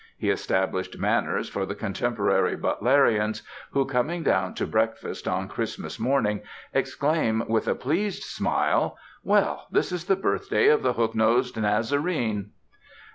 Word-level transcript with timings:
He 0.17 0.31
established 0.31 0.97
manners 0.97 1.47
for 1.47 1.63
the 1.63 1.75
contemporary 1.75 2.57
Butlerian 2.57 3.39
who, 3.69 3.85
coming 3.85 4.23
down 4.23 4.55
to 4.55 4.65
breakfast 4.65 5.27
on 5.27 5.47
Christmas 5.47 5.99
morning, 5.99 6.41
exclaims 6.73 7.43
with 7.47 7.67
a 7.67 7.75
pleased 7.75 8.23
smile, 8.23 8.97
"Well, 9.23 9.67
this 9.69 9.91
is 9.91 10.05
the 10.05 10.15
birthday 10.15 10.69
of 10.69 10.81
the 10.81 10.93
hook 10.93 11.13
nosed 11.13 11.55
Nazarene!" 11.55 12.49